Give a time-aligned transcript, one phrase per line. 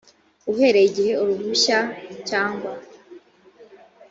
[0.51, 1.79] uhereye igihe uruhushya
[2.29, 2.71] cyangwa